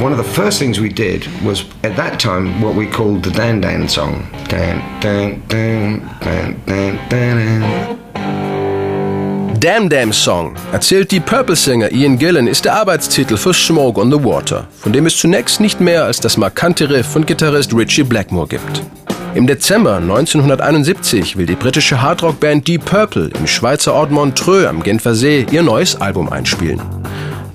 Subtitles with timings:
[0.00, 3.30] one of the first things we did was at that time what we called the
[3.30, 4.26] Dan Dan song.
[4.48, 8.00] Dan, dan, dan, dan, dan, dan,
[9.60, 14.24] Damn Damn Song, erzählt die Purple-Sänger Ian Gillan, ist der Arbeitstitel für Smoke on the
[14.24, 18.48] Water, von dem es zunächst nicht mehr als das markante Riff von Gitarrist Richie Blackmore
[18.48, 18.82] gibt.
[19.34, 25.44] Im Dezember 1971 will die britische Hardrock-Band Deep Purple im Schweizer Ort Montreux am Genfersee
[25.52, 26.80] ihr neues Album einspielen.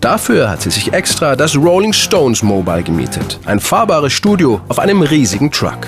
[0.06, 5.02] Dafür hat sie sich extra das Rolling Stones Mobile gemietet, ein fahrbares Studio auf einem
[5.02, 5.88] riesigen Truck.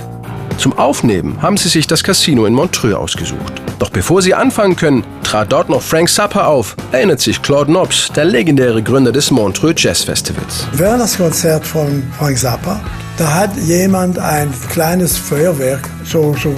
[0.58, 3.62] Zum Aufnehmen haben sie sich das Casino in Montreux ausgesucht.
[3.78, 8.12] Doch bevor sie anfangen können, trat dort noch Frank Zappa auf, erinnert sich Claude Nobs,
[8.12, 10.66] der legendäre Gründer des Montreux Jazz Festivals.
[10.74, 12.80] Während das Konzert von Frank Zappa,
[13.20, 16.56] da hat jemand ein kleines Feuerwerk, so, so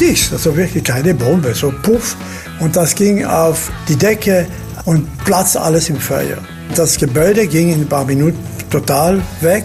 [0.00, 2.16] dicht, also wirklich keine Bombe, so puff.
[2.60, 4.46] Und das ging auf die Decke
[4.86, 6.38] und platzte alles im Feuer.
[6.74, 8.38] Das Gebäude ging in ein paar Minuten
[8.70, 9.64] total weg.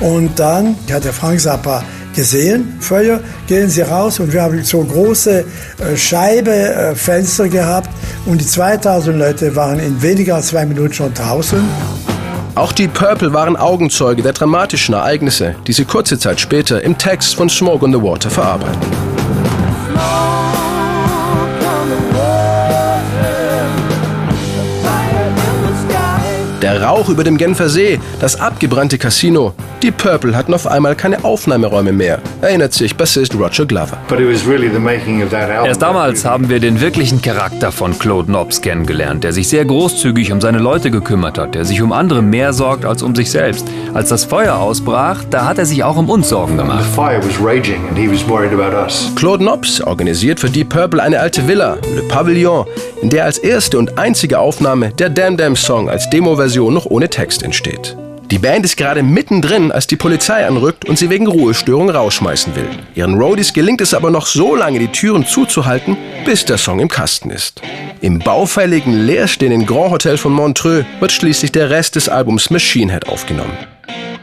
[0.00, 1.82] Und dann hat der Frank Zappa
[2.14, 5.44] gesehen, Feuer, gehen Sie raus und wir haben so große
[5.78, 7.90] äh, Scheibe, äh, gehabt
[8.26, 11.60] und die 2000 Leute waren in weniger als zwei Minuten schon draußen.
[12.54, 17.34] Auch die Purple waren Augenzeuge der dramatischen Ereignisse, die sie kurze Zeit später im Text
[17.36, 19.09] von Smoke on the Water verarbeiten.
[26.62, 29.54] Der Rauch über dem Genfer See, das abgebrannte Casino.
[29.82, 33.96] Die Purple hatten auf einmal keine Aufnahmeräume mehr, erinnert sich Bassist Roger Glover.
[35.64, 40.32] Erst damals haben wir den wirklichen Charakter von Claude Knobs kennengelernt, der sich sehr großzügig
[40.32, 43.66] um seine Leute gekümmert hat, der sich um andere mehr sorgt als um sich selbst.
[43.94, 46.84] Als das Feuer ausbrach, da hat er sich auch um uns Sorgen gemacht.
[49.16, 52.66] Claude Knobs organisiert für Deep Purple eine alte Villa, Le Pavillon,
[53.00, 57.08] in der als erste und einzige Aufnahme der Damn Damn Song als Demo-Version noch ohne
[57.08, 57.96] Text entsteht.
[58.30, 62.68] Die Band ist gerade mittendrin, als die Polizei anrückt und sie wegen Ruhestörung rausschmeißen will.
[62.94, 66.88] Ihren Roadies gelingt es aber noch so lange, die Türen zuzuhalten, bis der Song im
[66.88, 67.60] Kasten ist.
[68.00, 73.08] Im baufälligen, leerstehenden Grand Hotel von Montreux wird schließlich der Rest des Albums Machine Head
[73.08, 73.56] aufgenommen.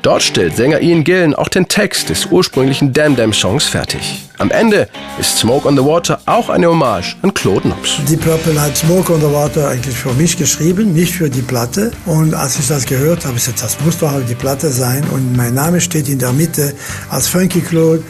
[0.08, 4.24] Dort stellt Sänger Ian Gillen auch den Text des ursprünglichen Damn Damn Songs fertig.
[4.38, 4.88] Am Ende
[5.20, 7.98] ist Smoke on the Water auch eine Hommage an Claude Knobs.
[8.08, 11.92] Die Purple hat Smoke on the Water eigentlich für mich geschrieben, nicht für die Platte.
[12.06, 15.04] Und als ich das gehört habe, ich gesagt, das muss doch die Platte sein.
[15.12, 16.74] Und mein Name steht in der Mitte.
[17.10, 18.02] Als Funky Claude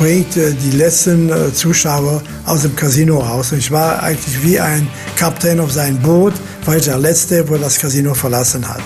[0.00, 3.52] bringt äh, die letzten äh, Zuschauer aus dem Casino raus.
[3.52, 6.34] Und ich war eigentlich wie ein Kapitän auf seinem Boot,
[6.64, 8.82] weil ich der Letzte, wo das Casino verlassen hat.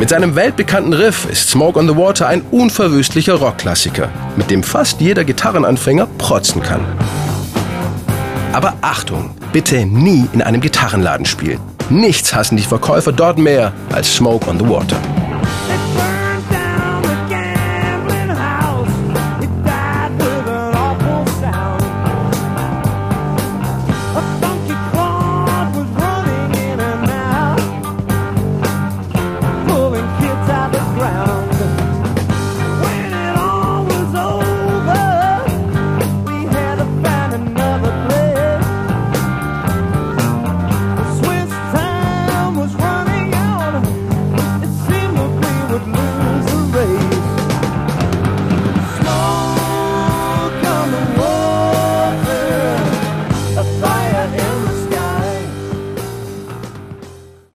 [0.00, 5.00] Mit seinem weltbekannten Riff ist Smoke on the Water ein unverwüstlicher Rockklassiker, mit dem fast
[5.00, 6.80] jeder Gitarrenanfänger protzen kann.
[8.52, 11.60] Aber Achtung, bitte nie in einem Gitarrenladen spielen.
[11.90, 14.96] Nichts hassen die Verkäufer dort mehr als Smoke on the Water.